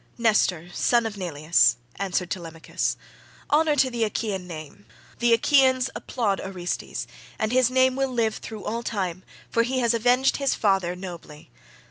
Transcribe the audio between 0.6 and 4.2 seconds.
son of Neleus," answered Telemachus, "honour to the